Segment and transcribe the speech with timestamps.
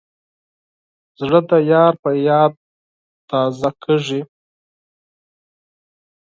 [1.19, 2.51] زړه د یار په یاد
[3.29, 4.21] تازه کېږي.